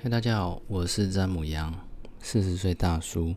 [0.00, 1.74] 嗨，大家好，我是詹姆杨，
[2.20, 3.34] 四十岁大叔。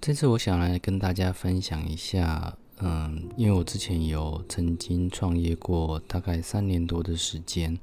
[0.00, 7.78] 这次我想来跟大家分享一下，嗯，因为我之前有曾经创业过，大概三年多的时间。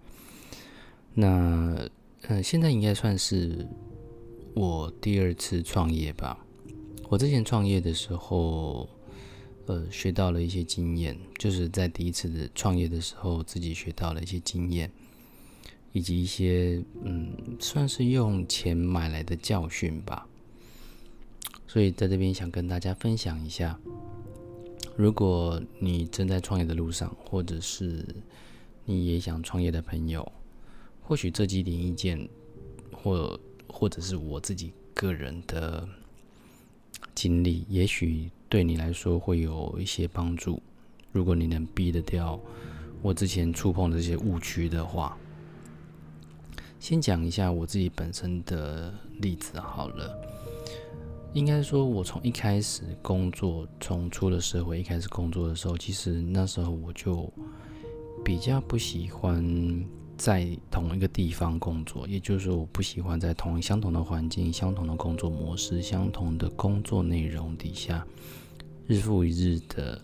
[1.14, 1.88] 那，
[2.24, 3.68] 嗯，现在应该算是
[4.56, 6.44] 我第二次创业吧。
[7.10, 8.90] 我之前创业的时候，
[9.68, 14.92] 呃，学到了一些经验，就是在第一次的创业的时候，自己学到了一些经验。
[15.98, 20.28] 以及一些嗯，算是用钱买来的教训吧。
[21.68, 23.80] 所以在这边想跟大家分享一下，
[24.96, 28.06] 如果你正在创业的路上，或者是
[28.86, 30.32] 你也想创业的朋友，
[31.02, 32.30] 或许这几点意见，
[32.92, 35.90] 或或者是我自己个人的
[37.16, 40.62] 经历，也许对你来说会有一些帮助。
[41.12, 42.40] 如果你能避得掉
[43.02, 45.18] 我之前触碰的这些误区的话。
[46.80, 50.16] 先讲一下我自己本身的例子好了。
[51.34, 57.32] 应该说，我从一开始工作，从出了社会一开始工作的时候，其实那时候我就
[58.24, 59.86] 比较不喜欢
[60.18, 68.06] 在同一个地方工作，也就是说，我不喜欢在同相同的环境、相同的工作模式、相同的工作内容底下，
[68.88, 70.02] 日复一日的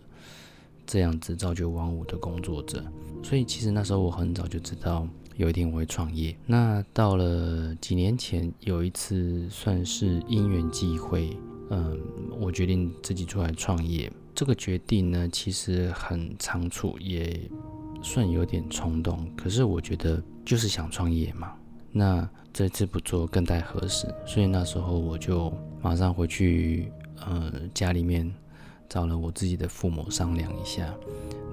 [0.85, 2.83] 这样子朝九晚五的工作者。
[3.23, 5.07] 所以，其实那时候我很早就知道。
[5.35, 6.35] 有一天我会创业。
[6.45, 11.37] 那到了几年前，有一次算是因缘际会，
[11.69, 11.99] 嗯，
[12.39, 14.11] 我决定自己出来创业。
[14.35, 17.39] 这个决定呢，其实很仓促，也
[18.01, 19.29] 算有点冲动。
[19.35, 21.53] 可是我觉得就是想创业嘛，
[21.91, 24.07] 那这次不做更待何时？
[24.25, 26.91] 所以那时候我就马上回去，
[27.25, 28.31] 呃，家里面
[28.89, 30.93] 找了我自己的父母商量一下。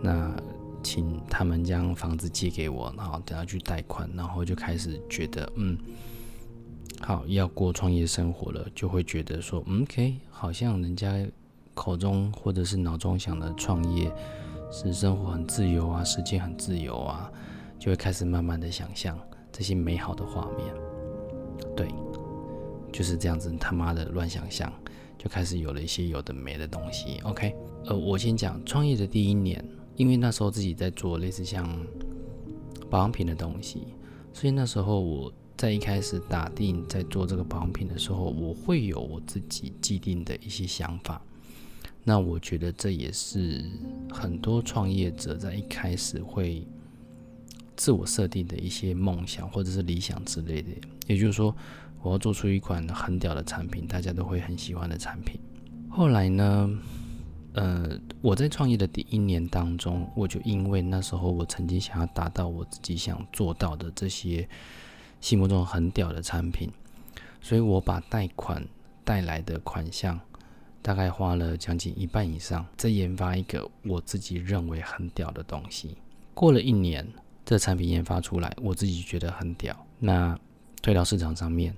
[0.03, 0.35] 那
[0.83, 5.79] 请他们将房子借给我，然后等下去贷款，然后就开始觉得，嗯，
[7.01, 11.27] 好要过创业生活了，就会觉得说，嗯，OK，好像人家
[11.75, 14.13] 口中或者是脑中想的创业
[14.71, 17.31] 是生活很自由啊，时间很自由啊，
[17.79, 19.19] 就会开始慢慢的想象
[19.53, 20.75] 这些美好的画面。
[21.77, 21.89] 对，
[22.93, 24.73] 就是这样子，他妈的乱想象，
[25.19, 27.21] 就开始有了一些有的没的东西。
[27.25, 27.55] OK，
[27.87, 29.65] 呃，我先讲创业的第一年。
[29.97, 31.69] 因为那时候自己在做类似像
[32.89, 33.83] 保养品的东西，
[34.33, 41.21] 所以那时候我在一开始打定在做这个保养品的时候，我会有我自己既定的一些想法。
[42.03, 43.63] 那我觉得这也是
[44.11, 46.67] 很多创业者在一开始会
[47.77, 50.69] 自我设定的一些梦想或者是理想之类的。
[51.07, 51.55] 也就是说，
[52.03, 55.39] 我要做出一款很屌的产品，大家都会很喜欢的产品。
[55.91, 56.71] 后来呢？
[57.53, 64.49] 呃，我在创业的第一年当中，我就因为那时候我曾经想要达到我自己想做到的这些
[65.21, 66.71] 心目中很屌的产品，
[67.41, 68.65] 所以我把贷款
[69.03, 70.19] 带来的款项
[70.81, 75.97] 大概花了将近一半以上，在研发一个我自己认为很屌的东西。
[76.35, 77.05] 过了一年，
[77.45, 80.39] 这产品研发出来，我自己觉得很屌，那
[80.81, 81.75] 推到市场上面，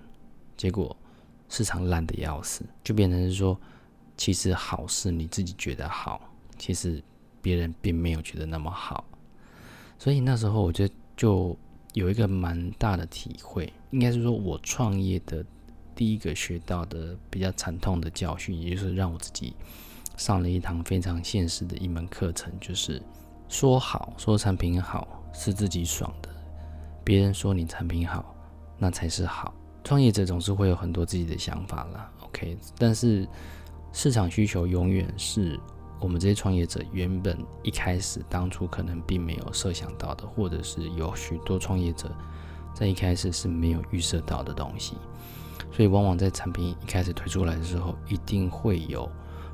[0.55, 0.95] 结果
[1.49, 3.59] 市场烂的要死，就变成是说。
[4.17, 6.21] 其实好是你自己觉得好，
[6.59, 7.03] 其实
[7.41, 9.05] 别人并没有觉得那么好，
[9.99, 11.57] 所以那时候我觉得就
[11.95, 15.45] 有一个蛮大的体会，应该是说我创业的
[15.97, 19.57] 第一个学到的比较惨痛的教训，也就是让我自己
[20.17, 23.03] 上了一堂非常现实的一门课程，就是
[23.49, 26.29] 说好说产品好是自己爽的，
[27.03, 28.37] 别人说你产品好
[28.79, 29.53] 那才是好。
[29.83, 33.27] 创业者总是会有很多自己的想法啦 o k 但是。
[33.93, 35.59] 市场需求永远是
[36.01, 42.11] 我们这些创业者原本一开始当初可能并没有设想到的，或者是有许多创业者
[42.75, 44.97] 在一开始是没有预设到的东西。
[45.71, 49.09] 所以，往往在产品一开始推出来的时候，一定会有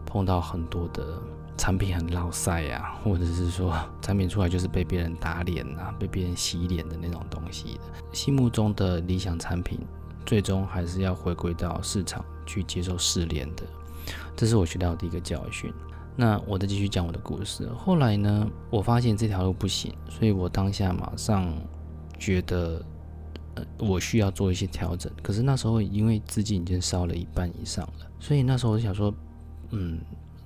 [0.06, 1.20] 碰到很多的
[1.56, 7.80] 产品很落塞呀，或者是说产品出来就是被别人打脸啊，被别人洗脸的那种东西的。
[8.12, 9.78] 心目中的理想产品，
[10.24, 13.62] 最终还是要回归到市场去接受试炼的。
[14.36, 15.72] 这是我学到的第一个教训。
[16.16, 17.68] 那我再继续讲我的故事。
[17.70, 21.52] 后来呢，我发现这条路不行，所以我当下马上
[22.18, 22.84] 觉得，
[23.54, 25.12] 呃，我需要做一些调整。
[25.22, 29.14] 可是那时候因为资金已经烧了一半以上了，所以那时候我想说，
[29.70, 30.00] 嗯，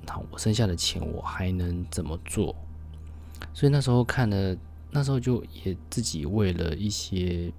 [0.07, 2.55] 好，我剩下的钱我还能怎么做？
[3.55, 4.57] 所以那时候看了，
[4.91, 7.53] 那时候就也自己为了一些。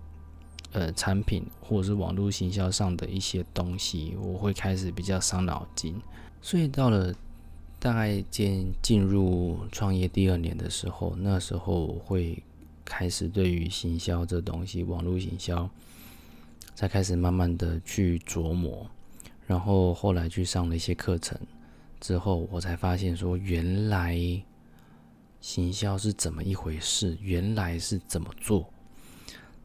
[0.74, 6.02] 呃，产品或者是网络行销上的一些东西，我会开始比较伤脑筋。
[6.42, 7.14] 所以到了
[7.80, 12.42] 大概进进入创业第二年的时候，那时候我会
[12.84, 15.70] 开始对于行销这东西，网络行销
[16.74, 18.90] 才开始慢慢的去琢磨，
[19.46, 21.40] 然后后来去上了一些课程
[22.00, 24.20] 之后，我才发现说原来
[25.40, 28.73] 行销是怎么一回事，原来是怎么做。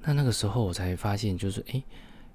[0.08, 1.84] 那那个时候我才发现，就是诶，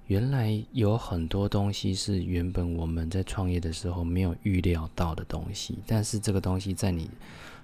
[0.06, 7.10] 原来有很多东西是原本我们在创业的时候没有预料到的东西，但是这个东西在你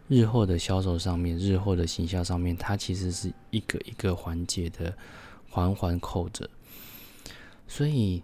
[0.08, 4.92] 日后的销售上面、日后的行销上面，它其实是一个一个环节的
[5.48, 6.50] 环环扣着。
[7.68, 8.20] 所以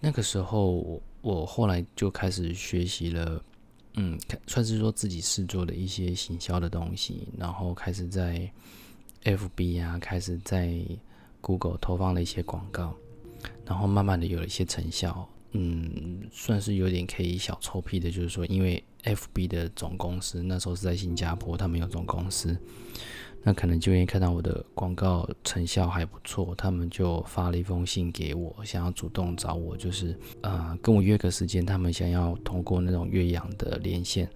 [0.00, 3.44] 那个时候，我后来就开始学习了，
[3.96, 8.50] 嗯，算是说自己试做的一些行销的东西，然后开始在
[9.22, 10.82] FB 啊，开始在
[11.46, 12.92] Google 投放了一些广告。
[13.64, 22.56] 然后慢慢的有了一些成效，嗯，算是有点可以小臭屁的，就是说，因为 FB 的总公司那时候是在新加坡，他们有总公司，
[23.42, 34.28] 那可能就愿意看到我的广告成效还不错，他们就发了一封信给我，想要主动找我，就是呃跟我约个时间，他们想要通过那种岳阳的连线，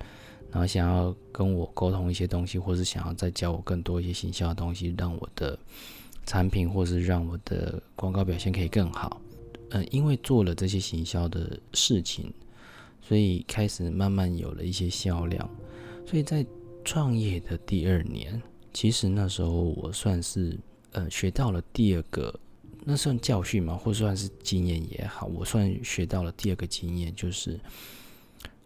[0.50, 5.58] 然后想要跟我沟通一些东西，或是想要再教我更多一些行销的东西，让我的。
[6.30, 9.20] 产品，或是让我的广告表现可以更好，
[9.70, 12.32] 嗯，因为做了这些行销的事情，
[13.02, 15.50] 所以开始慢慢有了一些销量。
[16.06, 16.46] 所以在
[16.84, 18.40] 创业的第二年，
[18.72, 20.56] 其实那时候我算是
[20.92, 22.32] 呃学到了第二个，
[22.84, 27.58] 那算教训嘛，或算是经验也好，我算学到了第二个经验，就是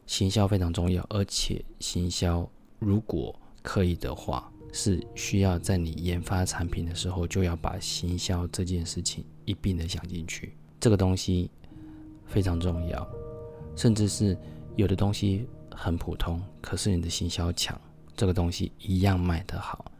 [0.06, 2.46] 行销非常重要，而且行销
[2.78, 4.52] 如果可以的话。
[4.76, 10.52] 是需要在你研发产品的时候，就要把行销这件事情一并的想进去。
[10.80, 11.48] 这个东西
[12.26, 13.08] 非常重要，
[13.76, 14.36] 甚至是
[14.74, 17.80] 有的东西很普通，可是你的行销强，
[18.16, 19.92] 这个东西一样卖得好。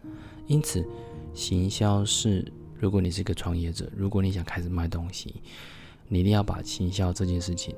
[0.49, 0.85] 因此，
[1.33, 2.45] 行销是
[2.77, 5.37] 如果你是一个创业者，如果你想开始卖东西，
[6.09, 7.73] 你一定要把行销这件事情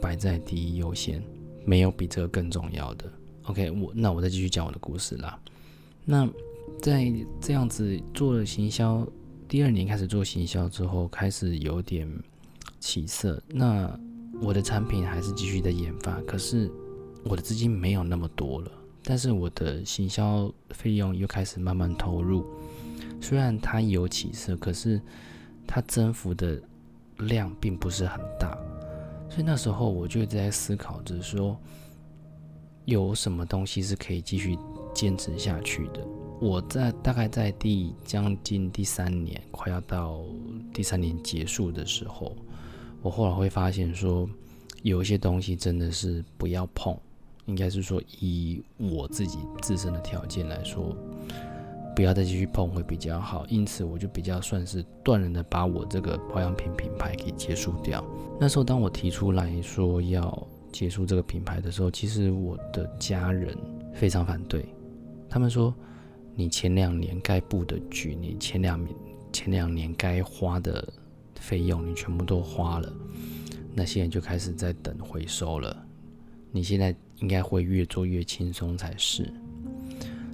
[0.00, 1.22] 摆在第一优先，
[1.66, 3.04] 没有比这个更重要的。
[3.42, 5.38] OK，我那我再继续讲我的故事啦。
[6.04, 6.28] 那
[6.80, 9.06] 在这样子做了行销，
[9.46, 12.08] 第二年开始做行销之后，开始有点
[12.80, 13.40] 起色。
[13.48, 13.88] 那
[14.40, 16.70] 我的产品还是继续在研发，可是
[17.24, 18.72] 我的资金没有那么多了。
[19.04, 22.44] 但是我的行销费用又开始慢慢投入，
[23.20, 25.00] 虽然它有起色，可是
[25.66, 26.60] 它增幅的
[27.18, 28.56] 量并不是很大。
[29.30, 31.56] 所以那时候我就在思考着说，
[32.84, 34.58] 有什么东西是可以继续。
[34.94, 36.06] 坚持下去的，
[36.40, 40.20] 我在大概在第将近第三年，快要到
[40.72, 42.36] 第三年结束的时候，
[43.00, 44.28] 我后来会发现说，
[44.82, 46.96] 有一些东西真的是不要碰，
[47.46, 50.96] 应该是说以我自己自身的条件来说，
[51.94, 53.44] 不要再继续碰会比较好。
[53.48, 58.04] 因此，我就比较算是断然的把我这个保养品品牌给结束掉。
[58.40, 63.56] 那时候，当我提出来说要结束这个品牌的时候，其实我的家人
[63.94, 64.64] 非常反对。
[65.32, 65.74] 他们说，
[66.34, 68.94] 你前两年该布的局，你前两年
[69.32, 70.86] 前两年该花的
[71.36, 72.92] 费用，你全部都花了，
[73.74, 75.74] 那些人就开始在等回收了。
[76.50, 79.32] 你现在应该会越做越轻松才是。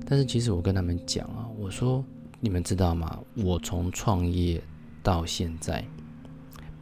[0.04, 2.04] 但是其实我跟他们讲啊，我说
[2.40, 3.20] 你们知道吗？
[3.36, 4.60] 我从创业
[5.00, 5.86] 到现在，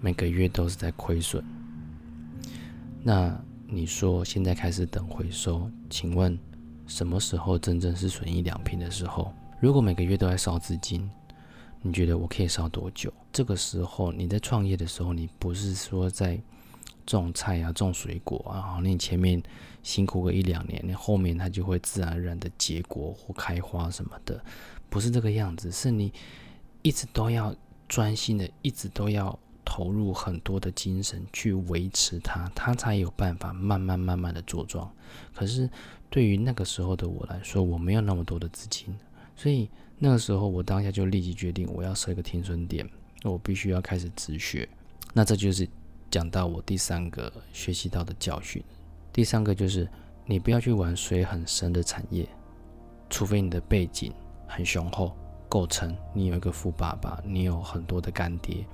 [0.01, 1.45] 每个月都是在亏损。
[3.03, 6.39] 那你说现在开始等回收，请问？
[6.87, 9.33] 什么时候真正是损益两平的时候？
[9.61, 11.11] 如果每个月都在烧资金，
[11.83, 13.13] 你觉得我可以烧多久？
[13.33, 16.41] 这个时候你在创业的时候，你不是说在
[17.05, 19.43] 种菜啊、种水果啊，你前面
[19.83, 24.43] 辛苦个一两年，你后面它就会自然而然的结果或开花什么的，
[24.89, 26.13] 不是这个样子，是你
[26.83, 27.55] 一直都要
[27.89, 34.91] 专心的，一直都要投入很多的精神去维持它，它才有办法慢慢慢慢的茁壮。
[35.35, 35.69] 可是。
[36.09, 38.97] 对于那个时候的我来说，我没有那么多的资金，
[39.35, 39.69] 所以
[39.99, 42.89] 那个时候我当下就立即决定，我要设一个停损点，
[43.25, 44.67] 我必须要开始止血。
[45.13, 45.69] 那这就是
[46.09, 48.63] 讲到我第三个学习到的教训。
[49.13, 49.87] 第三个就是
[50.25, 52.27] 你不要去玩水很深的产业，
[53.11, 54.13] 除非你的背景
[54.47, 55.13] 很雄厚，
[55.49, 58.65] 构成你有一个富爸爸，你有很多的干爹，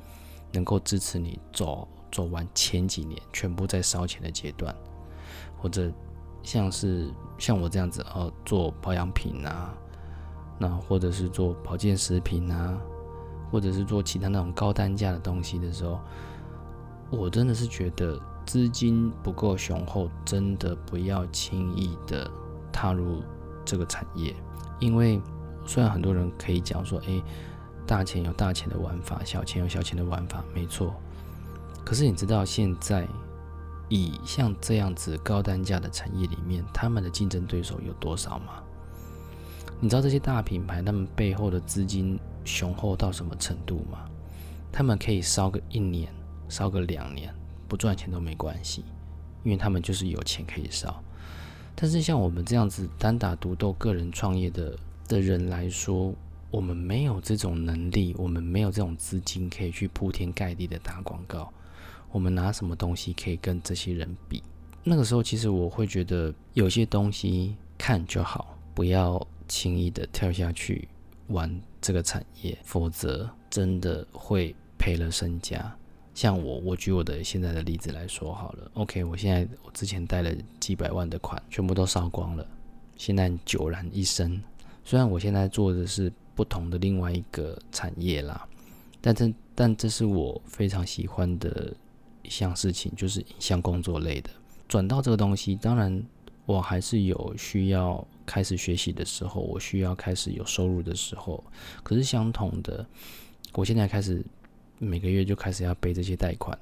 [0.53, 4.75] 能够支持你走走完前几年全部在烧钱的阶段，
[5.59, 5.93] 或者。
[6.45, 9.73] 像是像我这样子哦，做保养品啊，
[10.59, 12.77] 那或者是做保健食品啊，
[13.49, 16.01] 或者是做其他那种高单价的东西的时候，
[17.11, 22.29] 我真的是觉得资金不够雄厚，真的不要轻易的
[22.73, 23.23] 踏入
[23.65, 24.35] 这个产业。
[24.81, 25.23] 因为
[25.65, 27.23] 虽然很多人可以讲说，诶，
[27.87, 30.95] 大钱有大钱的玩法，小钱有小钱的玩法，没错。
[31.85, 33.07] 可是你知道现在
[33.89, 38.63] 以像这样子高单价的产业里面，他们的竞争对手有多少吗？
[39.81, 44.09] 你知道这些大品牌他们背后的资金雄厚到什么程度吗？
[44.71, 46.11] 他们可以烧个一年，
[46.49, 47.35] 烧个两年，
[47.69, 48.85] 不赚钱都没关系，
[49.43, 51.03] 因为他们就是有钱可以烧。
[51.75, 56.15] 但是像我们这样子单打独斗、个人创业的的人来说，
[56.53, 61.53] 我们没有这种能力，我们没有这种资金可以去铺天盖地的打广告。
[62.13, 64.41] 我们拿什么东西可以跟这些人比？
[64.85, 69.21] 那个时候，其实我会觉得有些东西看就好，不要。
[69.49, 70.89] 轻易的跳下去
[71.27, 75.77] 玩这个产业，否则真的会赔了身家。
[76.15, 78.71] 像我，我举我的现在的例子来说好了。
[78.75, 82.47] OK，我现在我之前贷了几百万的款，全部都烧光了，
[82.97, 84.43] 现在九然一生。
[84.85, 88.49] 虽然我现在做的是不同的另外一个产业啦，
[89.01, 91.75] 但这但这是我非常喜欢的
[92.23, 94.31] 一项事情，就是影像工作类的。
[94.69, 96.03] 转到这个东西，当然
[96.47, 98.07] 我还是有需要。
[98.25, 101.43] 开始学习的时候，我需要开始有收入的时候，
[101.83, 102.87] 可是相同的，
[103.53, 104.25] 我现在开始
[104.79, 106.57] 每个月就开始要背这些贷款，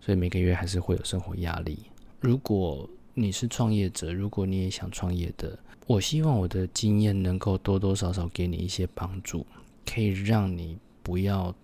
[0.00, 1.80] 所以每个月还是会有生活压力。
[2.18, 5.56] 如果你是创业者，如果你也想创业的，
[5.86, 9.44] 我希望我的经验能够多多少少给你一些帮助，
[9.84, 11.54] 可以让你不要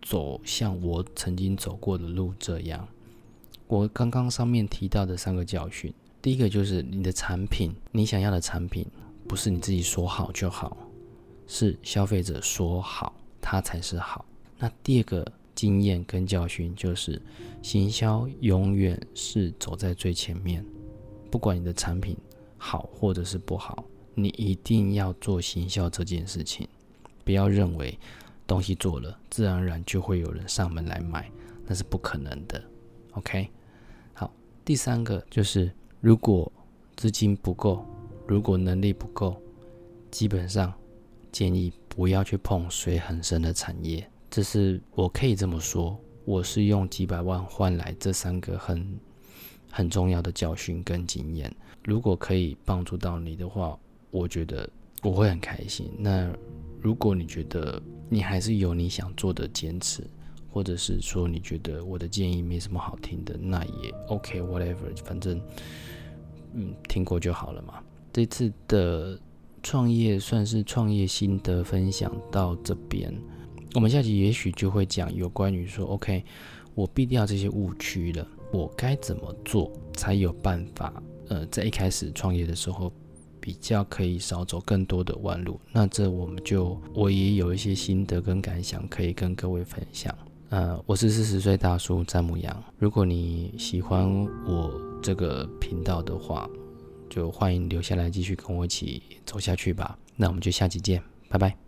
[0.00, 2.86] 走像我曾经走过的路这样。
[3.66, 5.92] 我刚刚上面提到的三个教训。
[6.20, 8.86] 第一个就是你的产品，你想要的产品
[9.26, 10.76] 不是你自己说好就好，
[11.48, 14.24] 是消费者说好，它才是好。
[14.56, 15.26] 那第二个
[15.56, 17.20] 经验跟教训就是，
[17.60, 20.64] 行销永远是走在最前面，
[21.28, 22.16] 不管你的产品
[22.64, 26.68] 好或者是不好，你一定要做行销这件事情。
[27.24, 27.98] 不要认为
[28.46, 31.28] 东西做了，自然而然就会有人上门来买，
[31.66, 32.62] 那是不可能的。
[33.12, 33.48] OK，
[34.14, 34.32] 好，
[34.64, 35.70] 第三个就是。
[36.00, 36.50] 如果
[36.96, 37.86] 资金不够，
[38.26, 39.40] 如果能力不够，
[40.10, 40.74] 基本上
[41.30, 44.04] 建议不要去碰水很深的产业。
[44.28, 48.98] 这是我可以这么说，我是用几百万换来这三个很
[49.72, 51.52] 很重要的教训跟经验。
[51.82, 53.76] 如果可以帮助到你的话，
[54.12, 54.68] 我觉得
[55.02, 55.90] 我会很开心。
[55.98, 56.32] 那
[56.80, 60.06] 如果你觉得你还是有你想做的坚持，
[60.50, 65.40] 或者是说你觉得我的建议没什么好听的，那也 OK，whatever，反正。
[66.54, 67.82] 嗯，听过就好了嘛。
[68.12, 69.18] 这次的
[69.62, 73.10] 创业算是创业心得分享到这边，
[73.72, 76.22] 我们下集也许就会讲有关于说，OK，
[76.74, 81.02] 我避掉这些误区了，我该怎么做才有办法？
[81.28, 82.92] 呃，在一开始创业的时候，
[83.40, 85.58] 比较可以少走更多的弯路。
[85.72, 90.14] 那这我们就我也有一些心得跟感想可以跟各位分享。
[90.50, 92.62] 呃，我是四十岁大叔詹姆阳。
[92.78, 94.06] 如果你喜欢
[94.46, 94.70] 我
[95.02, 96.46] 这个频道的话，
[97.08, 99.98] 就欢迎留下来继续跟我一起走下去吧。
[100.14, 101.61] 那我们就下期见，拜拜。